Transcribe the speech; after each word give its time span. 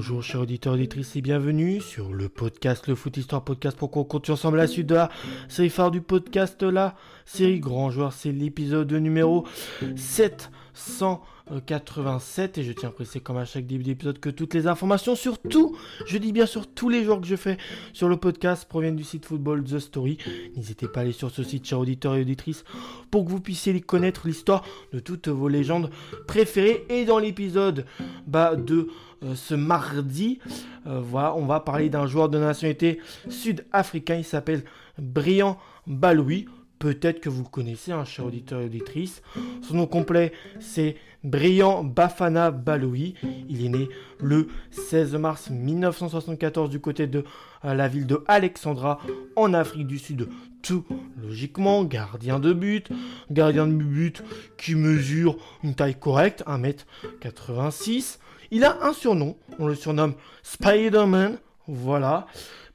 Bonjour 0.00 0.22
chers 0.22 0.40
auditeurs 0.40 0.72
auditrices 0.72 1.14
et 1.16 1.20
bienvenue 1.20 1.78
sur 1.78 2.14
le 2.14 2.30
podcast 2.30 2.86
Le 2.86 2.94
Foot 2.94 3.18
Histoire 3.18 3.44
Podcast 3.44 3.76
pour 3.76 3.90
qu'on 3.90 4.02
continue 4.02 4.32
ensemble 4.32 4.56
la 4.56 4.66
suite 4.66 4.86
de 4.86 4.94
la 4.94 5.10
série 5.46 5.68
phare 5.68 5.90
du 5.90 6.00
podcast 6.00 6.62
la 6.62 6.94
série 7.26 7.60
Grand 7.60 7.90
Joueur. 7.90 8.14
C'est 8.14 8.32
l'épisode 8.32 8.90
numéro 8.94 9.46
787 10.80 12.58
et 12.58 12.64
je 12.64 12.72
tiens 12.72 12.88
à 12.88 12.92
préciser 12.92 13.20
comme 13.20 13.36
à 13.36 13.44
chaque 13.44 13.66
début 13.66 13.84
d'épisode 13.84 14.18
que 14.18 14.30
toutes 14.30 14.54
les 14.54 14.66
informations 14.66 15.14
sur 15.14 15.38
tout, 15.38 15.76
je 16.06 16.18
dis 16.18 16.32
bien 16.32 16.46
sur 16.46 16.66
tous 16.66 16.88
les 16.88 17.04
joueurs 17.04 17.20
que 17.20 17.26
je 17.26 17.36
fais 17.36 17.58
sur 17.92 18.08
le 18.08 18.16
podcast 18.16 18.68
proviennent 18.68 18.96
du 18.96 19.04
site 19.04 19.26
Football 19.26 19.64
The 19.64 19.78
Story. 19.78 20.18
N'hésitez 20.56 20.88
pas 20.88 21.00
à 21.00 21.02
aller 21.02 21.12
sur 21.12 21.30
ce 21.30 21.42
site 21.42 21.66
chers 21.66 21.78
auditeurs 21.78 22.14
et 22.14 22.22
auditrices 22.22 22.64
pour 23.10 23.24
que 23.24 23.30
vous 23.30 23.40
puissiez 23.40 23.78
connaître 23.80 24.26
l'histoire 24.26 24.64
de 24.92 24.98
toutes 24.98 25.28
vos 25.28 25.48
légendes 25.48 25.90
préférées 26.26 26.84
et 26.88 27.04
dans 27.04 27.18
l'épisode 27.18 27.84
bah, 28.26 28.56
de 28.56 28.88
euh, 29.22 29.34
ce 29.34 29.54
mardi. 29.54 30.38
Euh, 30.86 31.00
voilà, 31.00 31.34
on 31.34 31.44
va 31.44 31.60
parler 31.60 31.90
d'un 31.90 32.06
joueur 32.06 32.28
de 32.28 32.38
nationalité 32.38 33.00
sud-africain. 33.28 34.16
Il 34.16 34.24
s'appelle 34.24 34.64
Brian 34.98 35.58
Baloui. 35.86 36.46
Peut-être 36.80 37.20
que 37.20 37.28
vous 37.28 37.42
le 37.42 37.48
connaissez, 37.48 37.92
un 37.92 37.98
hein, 37.98 38.04
cher 38.06 38.24
auditeur 38.24 38.62
et 38.62 38.64
auditrice. 38.64 39.20
Son 39.62 39.74
nom 39.74 39.86
complet, 39.86 40.32
c'est 40.60 40.96
Brian 41.22 41.84
Bafana 41.84 42.50
Baloui. 42.50 43.14
Il 43.50 43.66
est 43.66 43.68
né 43.68 43.88
le 44.18 44.48
16 44.70 45.14
mars 45.16 45.50
1974 45.50 46.70
du 46.70 46.80
côté 46.80 47.06
de 47.06 47.22
euh, 47.66 47.74
la 47.74 47.86
ville 47.86 48.06
de 48.06 48.24
Alexandra, 48.26 48.98
en 49.36 49.52
Afrique 49.52 49.86
du 49.86 49.98
Sud. 49.98 50.30
Tout 50.62 50.86
logiquement, 51.22 51.84
gardien 51.84 52.40
de 52.40 52.54
but, 52.54 52.88
gardien 53.30 53.66
de 53.66 53.74
but 53.74 54.24
qui 54.56 54.74
mesure 54.74 55.36
une 55.62 55.74
taille 55.74 55.98
correcte, 55.98 56.42
1m86. 56.46 58.20
Il 58.50 58.64
a 58.64 58.82
un 58.86 58.94
surnom, 58.94 59.36
on 59.58 59.66
le 59.66 59.74
surnomme 59.74 60.14
Spider-Man. 60.42 61.36
Voilà. 61.68 62.26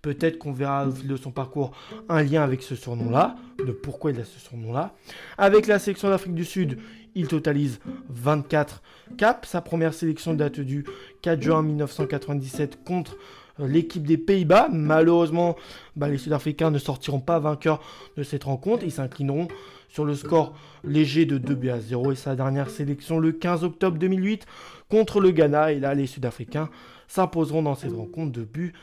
Peut-être 0.06 0.38
qu'on 0.38 0.52
verra 0.52 0.86
au 0.86 0.92
fil 0.92 1.08
de 1.08 1.18
son 1.18 1.32
parcours 1.32 1.72
un 2.10 2.22
lien 2.22 2.44
avec 2.44 2.62
ce 2.62 2.76
surnom-là, 2.76 3.38
de 3.58 3.72
pourquoi 3.72 4.12
il 4.12 4.20
a 4.20 4.24
ce 4.24 4.40
surnom-là. 4.40 4.94
Avec 5.40 5.66
la 5.66 5.80
sélection 5.80 6.10
d'Afrique 6.10 6.36
du 6.36 6.46
Sud, 6.46 6.78
il 7.16 7.28
totalise 7.28 7.80
24 8.10 8.84
caps. 9.18 9.50
Sa 9.50 9.62
première 9.62 9.96
sélection 9.96 10.36
date 10.36 10.60
du 10.60 10.86
4 11.24 11.42
juin 11.42 11.64
1997 11.64 12.84
contre 12.84 13.18
euh, 13.60 13.68
l'équipe 13.68 14.06
des 14.06 14.20
Pays-Bas. 14.20 14.70
Malheureusement, 14.72 15.56
bah, 15.96 16.08
les 16.08 16.20
Sud-Africains 16.20 16.70
ne 16.70 16.78
sortiront 16.78 17.20
pas 17.20 17.40
vainqueurs 17.40 17.82
de 18.16 18.22
cette 18.22 18.44
rencontre. 18.44 18.84
Ils 18.84 18.92
s'inclineront 18.92 19.48
sur 19.90 20.06
le 20.06 20.14
score 20.14 20.56
léger 20.84 21.26
de 21.26 21.40
2 21.40 21.56
buts 21.56 21.70
à 21.72 21.80
0 21.80 22.12
et 22.12 22.16
sa 22.16 22.36
dernière 22.36 22.70
sélection 22.70 23.18
le 23.18 23.32
15 23.32 23.64
octobre 23.64 23.98
2008 23.98 24.46
contre 24.88 25.20
le 25.20 25.32
Ghana. 25.32 25.72
Et 25.72 25.80
là, 25.80 25.96
les 25.96 26.06
Sud-Africains 26.06 26.70
s'imposeront 27.08 27.64
dans 27.64 27.74
cette 27.74 27.94
rencontre 27.94 28.34
de 28.34 28.44
buts 28.44 28.74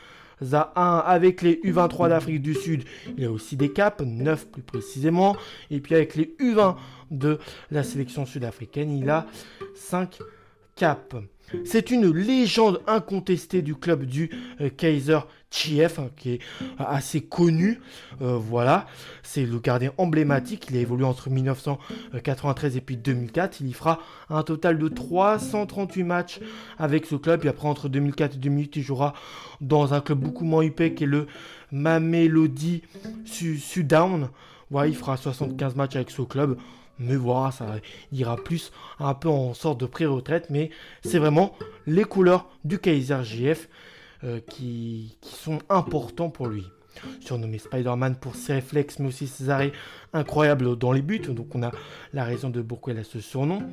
à 0.51 0.71
1 0.75 0.97
avec 0.99 1.41
les 1.41 1.55
U23 1.63 2.09
d'Afrique 2.09 2.41
du 2.41 2.53
Sud. 2.53 2.83
Il 3.17 3.25
a 3.25 3.31
aussi 3.31 3.55
des 3.55 3.71
caps, 3.71 4.01
9 4.01 4.47
plus 4.47 4.61
précisément. 4.61 5.35
Et 5.71 5.79
puis 5.79 5.95
avec 5.95 6.15
les 6.15 6.35
U20 6.39 6.75
de 7.11 7.39
la 7.71 7.83
sélection 7.83 8.25
sud-africaine, 8.25 8.91
il 8.91 9.09
a 9.09 9.25
5 9.75 10.19
caps. 10.75 11.15
C'est 11.65 11.91
une 11.91 12.11
légende 12.11 12.81
incontestée 12.87 13.61
du 13.61 13.75
club 13.75 14.05
du 14.05 14.31
euh, 14.59 14.69
Kaiser 14.69 15.19
Chief, 15.51 15.99
hein, 15.99 16.09
qui 16.15 16.31
est 16.31 16.39
euh, 16.61 16.65
assez 16.79 17.21
connu. 17.21 17.79
Euh, 18.21 18.37
voilà, 18.37 18.87
c'est 19.21 19.45
le 19.45 19.59
gardien 19.59 19.91
emblématique. 19.97 20.67
Il 20.69 20.77
a 20.77 20.79
évolué 20.79 21.05
entre 21.05 21.29
1993 21.29 22.77
et 22.77 22.81
puis 22.81 22.97
2004. 22.97 23.61
Il 23.61 23.67
y 23.67 23.73
fera 23.73 23.99
un 24.29 24.41
total 24.43 24.79
de 24.79 24.87
338 24.87 26.03
matchs 26.03 26.39
avec 26.79 27.05
ce 27.05 27.15
club. 27.15 27.45
Et 27.45 27.49
après, 27.49 27.67
entre 27.67 27.87
2004 27.87 28.35
et 28.35 28.39
2008, 28.39 28.75
il 28.77 28.81
jouera 28.81 29.13
dans 29.61 29.93
un 29.93 30.01
club 30.01 30.19
beaucoup 30.19 30.45
moins 30.45 30.63
huppé 30.63 30.95
qui 30.95 31.03
est 31.03 31.07
le 31.07 31.27
Mamelody 31.71 32.81
Sudown. 33.25 34.29
Voilà, 34.69 34.87
il 34.87 34.95
fera 34.95 35.17
75 35.17 35.75
matchs 35.75 35.95
avec 35.95 36.11
ce 36.11 36.21
club 36.21 36.57
mais 36.99 37.15
voilà, 37.15 37.51
ça 37.51 37.65
ira 38.11 38.35
plus 38.35 38.71
un 38.99 39.13
peu 39.13 39.29
en 39.29 39.53
sorte 39.53 39.79
de 39.79 39.85
pré-retraite, 39.85 40.49
mais 40.49 40.69
c'est 41.03 41.19
vraiment 41.19 41.55
les 41.87 42.03
couleurs 42.03 42.47
du 42.63 42.79
Kaiser 42.79 43.23
JF 43.23 43.67
euh, 44.23 44.39
qui, 44.47 45.17
sont 45.21 45.59
importants 45.69 46.29
pour 46.29 46.47
lui. 46.47 46.65
Surnommé 47.19 47.57
Spider-Man 47.57 48.15
pour 48.15 48.35
ses 48.35 48.53
réflexes, 48.53 48.99
mais 48.99 49.07
aussi 49.07 49.27
ses 49.27 49.49
arrêts 49.49 49.71
incroyables 50.13 50.77
dans 50.77 50.91
les 50.91 51.01
buts, 51.01 51.19
donc 51.19 51.53
on 51.55 51.63
a 51.63 51.71
la 52.13 52.23
raison 52.23 52.49
de 52.49 52.61
pourquoi 52.61 52.93
il 52.93 52.99
a 52.99 53.03
ce 53.03 53.19
surnom. 53.19 53.63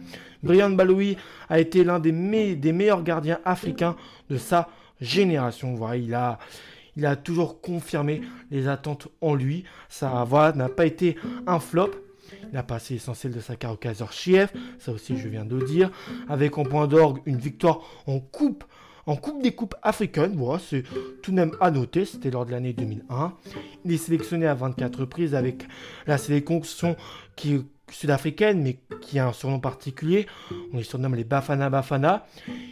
Brian 0.43 0.71
Baloui 0.71 1.19
a 1.51 1.61
été 1.61 1.85
l'un 1.85 2.01
des, 2.01 2.13
meilleurs 2.13 3.03
gardiens 3.03 3.39
africains 3.45 3.95
de 4.31 4.39
sa 4.39 4.69
génération. 5.03 5.79
Il 5.95 6.15
a, 6.15 6.39
il 7.01 7.07
a 7.07 7.17
toujours 7.17 7.63
confirmé 7.63 8.21
les 8.51 8.69
attentes 8.69 9.09
en 9.23 9.35
lui. 9.35 9.65
Ça 9.89 10.27
n'a 10.55 10.69
pas 10.69 10.85
été 10.85 11.17
un 11.47 11.59
flop. 11.59 11.93
Il 12.53 12.59
a 12.59 12.63
passé 12.63 12.95
l'essentiel 12.95 13.33
de 13.33 13.41
sa 13.41 13.57
carrière 13.57 13.75
au 13.75 13.79
Kaiser 13.79 14.05
Chief, 14.11 14.53
ça 14.79 14.93
aussi 14.93 15.17
je 15.17 15.27
viens 15.29 15.47
de 15.47 15.57
le 15.57 15.65
dire, 15.65 15.91
avec 16.29 16.59
en 16.59 16.65
point 16.65 16.87
d'orgue 16.87 17.23
une 17.25 17.39
victoire 17.39 17.81
en 18.07 18.21
coupe 18.21 18.65
en 19.07 19.17
Coupe 19.17 19.43
des 19.43 19.53
Coupes 19.53 19.75
africaines, 19.83 20.35
voilà, 20.37 20.61
c'est 20.65 20.85
tout 21.23 21.31
de 21.31 21.37
même 21.37 21.53
à 21.61 21.71
noter, 21.71 22.05
c'était 22.05 22.31
lors 22.31 22.45
de 22.45 22.53
l'année 22.53 22.75
2001. 22.75 23.33
Il 23.85 23.93
est 23.93 23.97
sélectionné 23.97 24.47
à 24.47 24.55
24 24.55 25.01
reprises 25.01 25.35
avec 25.35 25.67
la 26.07 26.19
sélection 26.19 26.97
qui 27.35 27.55
est 27.55 27.63
sud-africaine, 27.91 28.63
mais 28.63 28.79
qui 29.01 29.19
a 29.19 29.27
un 29.27 29.33
surnom 29.33 29.59
particulier. 29.59 30.27
On 30.73 30.77
les 30.77 30.85
surnomme 30.85 31.17
les 31.17 31.25
Bafana 31.25 31.71
Bafana. 31.71 32.27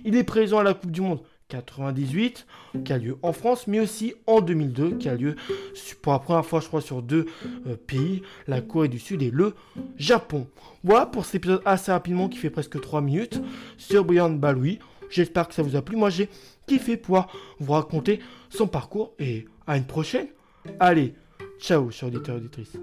Il 0.04 0.14
est 0.16 0.22
présent 0.22 0.58
à 0.58 0.62
la 0.62 0.74
Coupe 0.74 0.92
du 0.92 1.00
Monde 1.00 1.22
98, 1.48 2.46
qui 2.84 2.92
a 2.92 2.98
lieu 2.98 3.16
en 3.22 3.32
France, 3.32 3.66
mais 3.66 3.80
aussi 3.80 4.14
en 4.26 4.40
2002, 4.40 4.96
qui 4.98 5.08
a 5.08 5.14
lieu 5.14 5.36
pour 6.02 6.12
la 6.12 6.18
première 6.18 6.44
fois, 6.44 6.60
je 6.60 6.66
crois, 6.68 6.80
sur 6.80 7.02
deux 7.02 7.26
euh, 7.66 7.76
pays, 7.76 8.22
la 8.46 8.60
Corée 8.60 8.88
du 8.88 8.98
Sud 8.98 9.22
et 9.22 9.30
le 9.30 9.54
Japon. 9.96 10.46
Voilà 10.84 11.06
pour 11.06 11.24
cet 11.24 11.36
épisode 11.36 11.62
assez 11.64 11.90
rapidement, 11.90 12.28
qui 12.28 12.38
fait 12.38 12.50
presque 12.50 12.80
3 12.80 13.00
minutes, 13.00 13.40
sur 13.78 14.04
Brian 14.04 14.30
Baloui. 14.30 14.78
J'espère 15.10 15.48
que 15.48 15.54
ça 15.54 15.62
vous 15.62 15.76
a 15.76 15.82
plu. 15.82 15.96
Moi, 15.96 16.10
j'ai 16.10 16.28
kiffé 16.66 16.96
pouvoir 16.96 17.28
vous 17.58 17.72
raconter 17.72 18.20
son 18.50 18.66
parcours, 18.66 19.14
et 19.18 19.46
à 19.66 19.76
une 19.76 19.86
prochaine. 19.86 20.26
Allez, 20.80 21.14
ciao, 21.60 21.90
chers 21.90 22.08
auditeurs 22.08 22.36
et 22.36 22.38
auditrices. 22.38 22.76